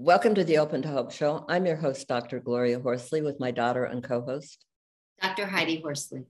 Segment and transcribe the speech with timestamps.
[0.00, 1.44] Welcome to the Open to Hope Show.
[1.48, 2.38] I'm your host, Dr.
[2.38, 4.64] Gloria Horsley, with my daughter and co host,
[5.20, 5.44] Dr.
[5.44, 6.22] Heidi Horsley.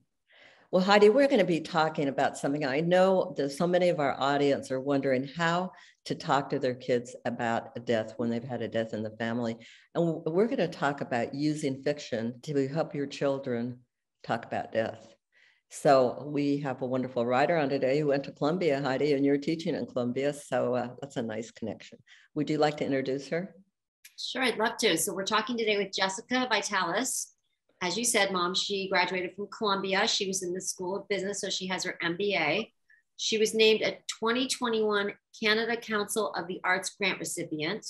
[0.71, 3.99] Well, Heidi, we're going to be talking about something I know that so many of
[3.99, 5.73] our audience are wondering how
[6.05, 9.15] to talk to their kids about a death when they've had a death in the
[9.17, 9.55] family.
[9.93, 13.81] And we're going to talk about using fiction to help your children
[14.23, 15.13] talk about death.
[15.71, 19.37] So we have a wonderful writer on today who went to Columbia, Heidi, and you're
[19.37, 20.33] teaching in Columbia.
[20.33, 21.99] So uh, that's a nice connection.
[22.33, 23.53] Would you like to introduce her?
[24.17, 24.97] Sure, I'd love to.
[24.97, 27.33] So we're talking today with Jessica Vitalis.
[27.81, 30.07] As you said, mom, she graduated from Columbia.
[30.07, 32.71] She was in the School of Business, so she has her MBA.
[33.17, 37.85] She was named a 2021 Canada Council of the Arts grant recipient,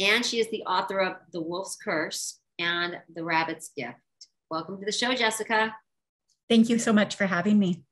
[0.00, 3.96] and she is the author of The Wolf's Curse and The Rabbit's Gift.
[4.50, 5.74] Welcome to the show, Jessica.
[6.50, 7.84] Thank you so much for having me.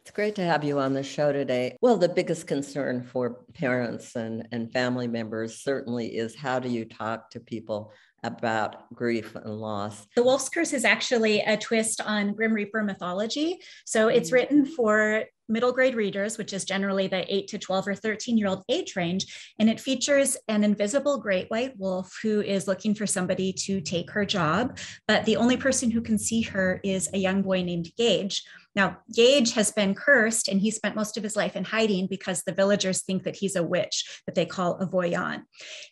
[0.00, 1.76] It's great to have you on the show today.
[1.82, 6.86] Well, the biggest concern for parents and, and family members certainly is how do you
[6.86, 7.92] talk to people
[8.22, 10.06] about grief and loss?
[10.16, 13.58] The Wolf's Curse is actually a twist on Grim Reaper mythology.
[13.84, 14.34] So it's mm-hmm.
[14.34, 18.48] written for middle grade readers, which is generally the 8 to 12 or 13 year
[18.48, 19.52] old age range.
[19.58, 24.10] And it features an invisible great white wolf who is looking for somebody to take
[24.12, 24.78] her job.
[25.06, 28.42] But the only person who can see her is a young boy named Gauge.
[28.76, 32.42] Now, Gauge has been cursed and he spent most of his life in hiding because
[32.42, 35.42] the villagers think that he's a witch that they call a voyant.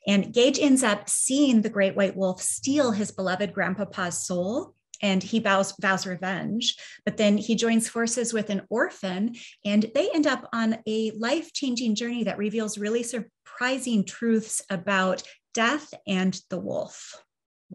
[0.06, 5.22] And Gauge ends up seeing the great white wolf steal his beloved grandpapa's soul and
[5.22, 6.76] he vows, vows revenge.
[7.04, 11.52] But then he joins forces with an orphan, and they end up on a life
[11.52, 15.22] changing journey that reveals really surprising truths about
[15.54, 17.22] death and the wolf.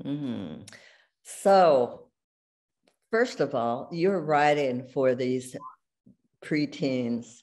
[0.03, 0.62] Mm-hmm.
[1.24, 2.08] So,
[3.12, 5.56] first of all, you're writing for these
[6.44, 7.42] preteens.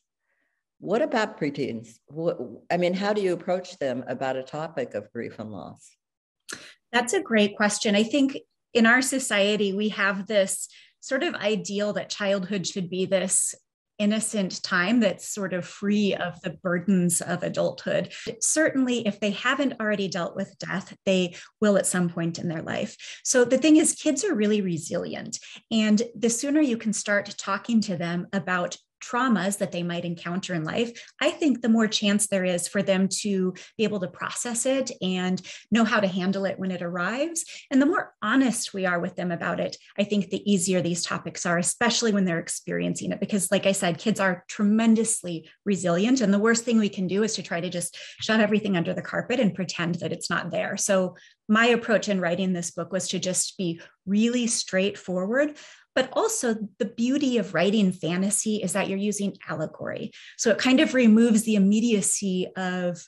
[0.79, 1.99] What about preteens?
[2.07, 2.39] What,
[2.71, 5.91] I mean, how do you approach them about a topic of grief and loss?
[6.93, 7.95] That's a great question.
[7.95, 8.39] I think
[8.75, 10.69] in our society, we have this
[11.01, 13.55] sort of ideal that childhood should be this
[14.01, 18.13] innocent time that's sort of free of the burdens of adulthood.
[18.41, 22.63] Certainly, if they haven't already dealt with death, they will at some point in their
[22.63, 22.97] life.
[23.25, 25.39] So, the thing is, kids are really resilient.
[25.71, 30.55] And the sooner you can start talking to them about traumas that they might encounter
[30.55, 34.09] in life, I think the more chance there is for them to be able to
[34.09, 35.41] process it and
[35.71, 37.45] know how to handle it when it arrives.
[37.71, 41.05] And the more honest we are with them about it, I think the easier these
[41.05, 43.21] topics are, especially when they're experiencing it.
[43.21, 46.21] Because, like I said, kids are tremendously resilient.
[46.21, 48.95] And the worst thing we can do is to try to just shove everything under
[48.95, 50.77] the carpet and pretend that it's not there.
[50.77, 51.17] So,
[51.49, 55.57] my approach in writing this book was to just be really straightforward
[55.95, 60.13] but also, the beauty of writing fantasy is that you're using allegory.
[60.39, 63.05] So it kind of removes the immediacy of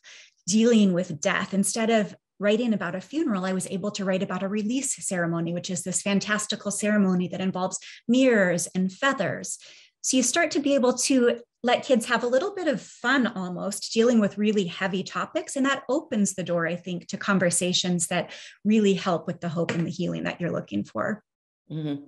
[0.46, 1.54] dealing with death.
[1.54, 5.54] Instead of writing about a funeral, I was able to write about a release ceremony,
[5.54, 7.78] which is this fantastical ceremony that involves
[8.08, 9.58] mirrors and feathers.
[10.00, 13.28] So you start to be able to let kids have a little bit of fun
[13.28, 15.54] almost dealing with really heavy topics.
[15.54, 18.32] And that opens the door, I think, to conversations that
[18.64, 21.22] really help with the hope and the healing that you're looking for.
[21.70, 22.02] Mm-hmm.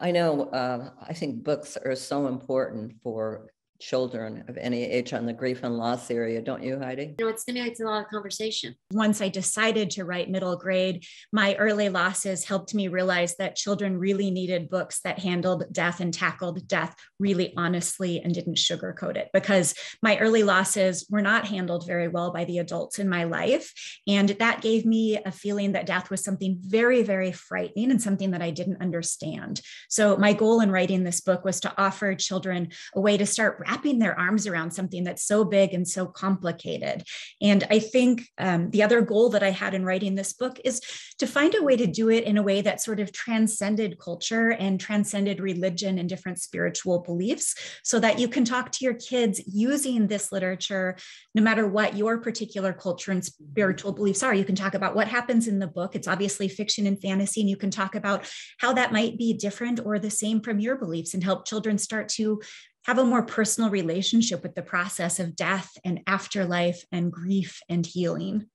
[0.00, 3.50] I know, uh, I think books are so important for
[3.80, 7.14] children of any age on the grief and loss area, don't you, Heidi?
[7.18, 8.74] You know, it stimulates a lot of conversation.
[8.92, 13.98] Once I decided to write middle grade, my early losses helped me realize that children
[13.98, 19.30] really needed books that handled death and tackled death really honestly and didn't sugarcoat it
[19.32, 23.72] because my early losses were not handled very well by the adults in my life.
[24.06, 28.32] And that gave me a feeling that death was something very, very frightening and something
[28.32, 29.60] that I didn't understand.
[29.88, 33.58] So, my goal in writing this book was to offer children a way to start
[33.70, 37.04] wrapping their arms around something that's so big and so complicated.
[37.40, 40.80] And I think um, the other goal that I had in writing this book is
[41.18, 44.50] to find a way to do it in a way that sort of transcended culture
[44.50, 49.40] and transcended religion and different spiritual beliefs so that you can talk to your kids
[49.46, 50.96] using this literature,
[51.34, 54.34] no matter what your particular culture and spiritual beliefs are.
[54.34, 55.94] You can talk about what happens in the book.
[55.94, 58.28] It's obviously fiction and fantasy, and you can talk about
[58.58, 62.08] how that might be different or the same from your beliefs and help children start
[62.08, 62.40] to
[62.86, 67.84] have a more personal relationship with the process of death and afterlife and grief and
[67.84, 68.46] healing.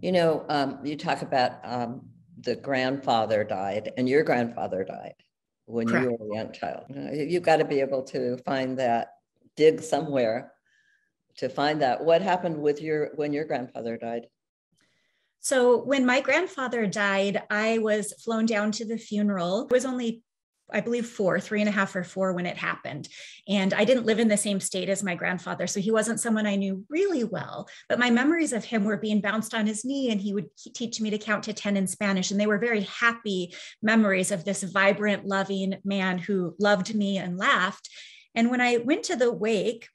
[0.00, 2.08] You know, um, you talk about um,
[2.40, 5.14] the grandfather died and your grandfather died
[5.66, 6.04] when Correct.
[6.04, 6.84] you were a young child.
[6.88, 9.08] You've got to be able to find that,
[9.56, 10.52] dig somewhere
[11.36, 12.02] to find that.
[12.02, 14.26] What happened with your when your grandfather died?
[15.40, 19.62] So when my grandfather died, I was flown down to the funeral.
[19.62, 20.22] It was only
[20.72, 23.08] I believe four, three and a half or four when it happened.
[23.48, 25.66] And I didn't live in the same state as my grandfather.
[25.66, 27.68] So he wasn't someone I knew really well.
[27.88, 31.00] But my memories of him were being bounced on his knee and he would teach
[31.00, 32.30] me to count to 10 in Spanish.
[32.30, 37.38] And they were very happy memories of this vibrant, loving man who loved me and
[37.38, 37.88] laughed.
[38.34, 39.88] And when I went to the wake,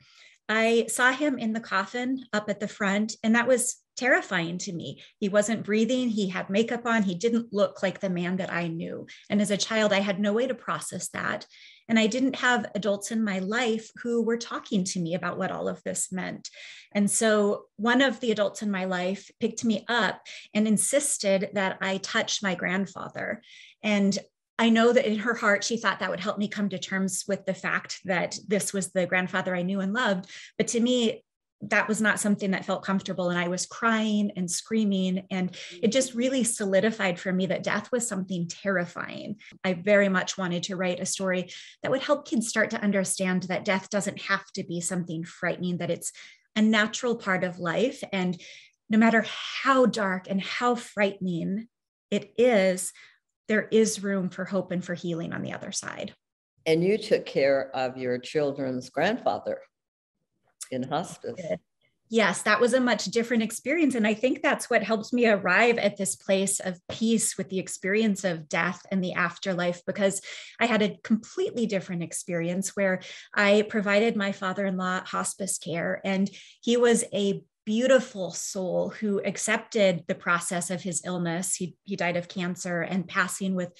[0.47, 4.73] I saw him in the coffin up at the front, and that was terrifying to
[4.73, 5.01] me.
[5.19, 8.67] He wasn't breathing, he had makeup on, he didn't look like the man that I
[8.67, 9.07] knew.
[9.29, 11.45] And as a child, I had no way to process that.
[11.87, 15.51] And I didn't have adults in my life who were talking to me about what
[15.51, 16.49] all of this meant.
[16.93, 20.21] And so one of the adults in my life picked me up
[20.53, 23.41] and insisted that I touch my grandfather.
[23.83, 24.17] And
[24.57, 27.25] I know that in her heart, she thought that would help me come to terms
[27.27, 30.29] with the fact that this was the grandfather I knew and loved.
[30.57, 31.23] But to me,
[31.61, 33.29] that was not something that felt comfortable.
[33.29, 35.25] And I was crying and screaming.
[35.31, 39.37] And it just really solidified for me that death was something terrifying.
[39.63, 41.49] I very much wanted to write a story
[41.81, 45.77] that would help kids start to understand that death doesn't have to be something frightening,
[45.77, 46.11] that it's
[46.55, 48.03] a natural part of life.
[48.11, 48.39] And
[48.89, 51.67] no matter how dark and how frightening
[52.11, 52.93] it is,
[53.47, 56.13] there is room for hope and for healing on the other side.
[56.65, 59.59] And you took care of your children's grandfather
[60.71, 61.39] in hospice.
[62.07, 63.95] Yes, that was a much different experience.
[63.95, 67.57] And I think that's what helped me arrive at this place of peace with the
[67.57, 70.21] experience of death and the afterlife, because
[70.59, 73.01] I had a completely different experience where
[73.33, 76.29] I provided my father in law hospice care, and
[76.61, 81.55] he was a beautiful soul who accepted the process of his illness.
[81.55, 83.73] He, he died of cancer and passing with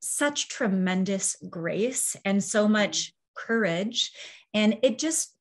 [0.00, 3.12] such tremendous grace and so much mm.
[3.36, 4.10] courage.
[4.52, 5.36] And it just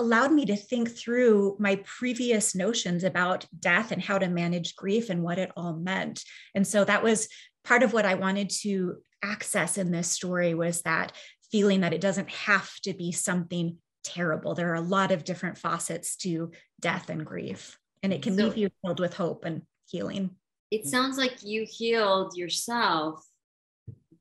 [0.00, 5.10] allowed me to think through my previous notions about death and how to manage grief
[5.10, 6.24] and what it all meant.
[6.54, 7.28] And so that was
[7.64, 11.12] part of what I wanted to access in this story was that
[11.52, 14.54] feeling that it doesn't have to be something terrible.
[14.54, 18.44] There are a lot of different facets to death and grief, and it can so,
[18.44, 20.30] leave you filled with hope and healing.
[20.70, 23.22] It sounds like you healed yourself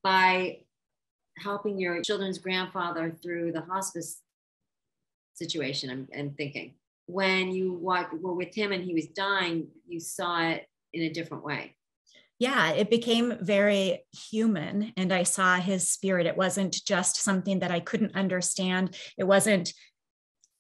[0.04, 0.60] by
[1.38, 4.22] helping your children's grandfather through the hospice
[5.40, 5.90] situation.
[5.90, 6.76] I'm, I'm thinking
[7.10, 11.44] when you were with him and he was dying, you saw it in a different
[11.44, 11.76] way.
[12.38, 16.26] Yeah, it became very human, and I saw his spirit.
[16.26, 18.96] It wasn't just something that I couldn't understand.
[19.18, 19.74] It wasn't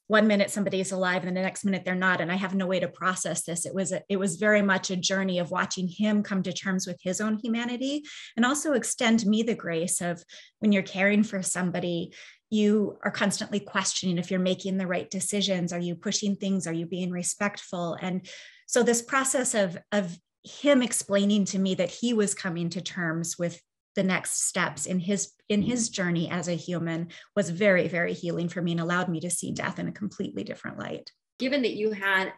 [0.07, 2.79] one minute somebody's alive and the next minute they're not and i have no way
[2.79, 6.23] to process this it was a, it was very much a journey of watching him
[6.23, 8.01] come to terms with his own humanity
[8.35, 10.23] and also extend me the grace of
[10.61, 12.11] when you're caring for somebody
[12.49, 15.71] you are constantly questioning if you're making the right decisions.
[15.71, 16.65] Are you pushing things?
[16.65, 17.97] Are you being respectful?
[18.01, 18.27] And
[18.65, 23.37] so this process of of him explaining to me that he was coming to terms
[23.37, 23.61] with
[23.95, 28.47] the next steps in his in his journey as a human was very very healing
[28.47, 31.11] for me and allowed me to see death in a completely different light.
[31.37, 32.33] Given that you had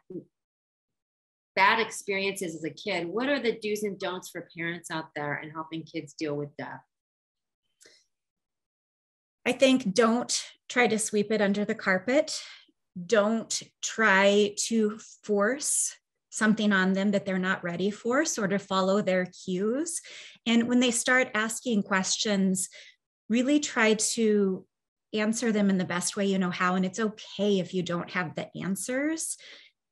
[1.55, 5.41] bad experiences as a kid what are the do's and don'ts for parents out there
[5.41, 6.79] in helping kids deal with death
[9.45, 12.39] I think don't try to sweep it under the carpet.
[13.05, 15.95] Don't try to force
[16.29, 20.01] something on them that they're not ready for, sort of follow their cues.
[20.45, 22.69] And when they start asking questions,
[23.29, 24.65] really try to
[25.13, 26.75] answer them in the best way you know how.
[26.75, 29.37] And it's okay if you don't have the answers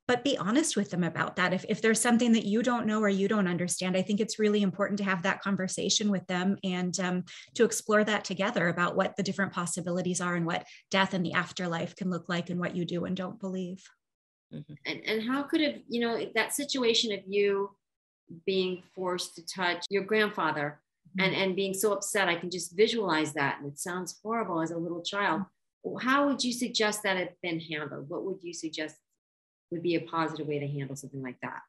[0.10, 1.54] but be honest with them about that.
[1.54, 4.40] If, if there's something that you don't know or you don't understand, I think it's
[4.40, 8.96] really important to have that conversation with them and um, to explore that together about
[8.96, 12.60] what the different possibilities are and what death and the afterlife can look like and
[12.60, 13.84] what you do and don't believe.
[14.52, 14.74] Mm-hmm.
[14.88, 17.70] And, and how could have, you know, that situation of you
[18.48, 21.24] being forced to touch your grandfather mm-hmm.
[21.24, 23.60] and, and being so upset, I can just visualize that.
[23.60, 25.44] And it sounds horrible as a little child.
[25.86, 26.08] Mm-hmm.
[26.08, 28.10] How would you suggest that it been handled?
[28.10, 28.96] What would you suggest
[29.72, 31.62] would be a positive way to handle something like that?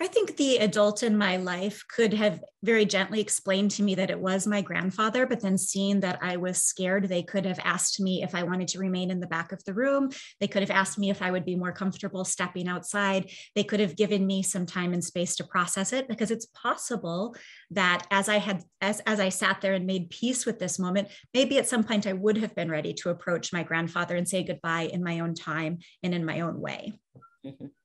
[0.00, 4.10] I think the adult in my life could have very gently explained to me that
[4.10, 8.00] it was my grandfather, but then seeing that I was scared, they could have asked
[8.00, 10.10] me if I wanted to remain in the back of the room.
[10.40, 13.30] They could have asked me if I would be more comfortable stepping outside.
[13.54, 17.36] They could have given me some time and space to process it because it's possible
[17.70, 21.08] that as I had as as I sat there and made peace with this moment,
[21.32, 24.42] maybe at some point I would have been ready to approach my grandfather and say
[24.42, 26.94] goodbye in my own time and in my own way.
[27.44, 27.66] Mm-hmm.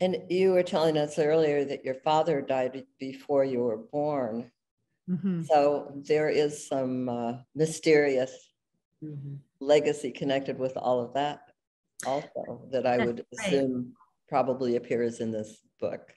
[0.00, 4.50] And you were telling us earlier that your father died before you were born.
[5.08, 5.44] Mm-hmm.
[5.44, 8.50] So there is some uh, mysterious
[9.02, 9.36] mm-hmm.
[9.60, 11.40] legacy connected with all of that,
[12.06, 13.94] also, that I would assume
[14.28, 16.12] probably appears in this book.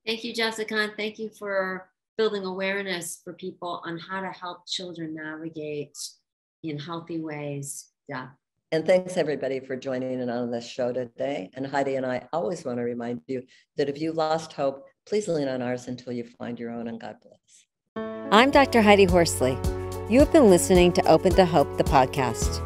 [0.04, 0.74] Thank you, Jessica.
[0.74, 1.88] And thank you for
[2.18, 5.96] building awareness for people on how to help children navigate
[6.62, 8.28] in healthy ways Yeah.
[8.72, 11.50] And thanks everybody for joining in on this show today.
[11.54, 13.42] And Heidi and I always want to remind you
[13.76, 17.00] that if you lost hope, please lean on ours until you find your own, and
[17.00, 17.66] God bless.
[18.32, 18.82] I'm Dr.
[18.82, 19.58] Heidi Horsley.
[20.08, 22.60] You have been listening to Open to Hope, the podcast.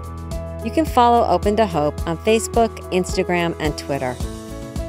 [0.64, 4.16] You can follow Open to Hope on Facebook, Instagram, and Twitter.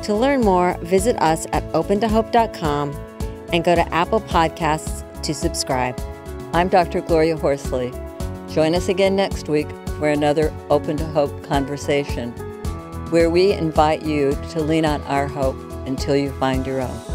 [0.04, 2.92] To learn more, visit us at opentohope.com
[3.52, 6.00] and go to Apple Podcasts to subscribe.
[6.54, 7.02] I'm Dr.
[7.02, 7.92] Gloria Horsley.
[8.50, 12.32] Join us again next week for another Open to Hope conversation,
[13.10, 17.15] where we invite you to lean on our hope until you find your own.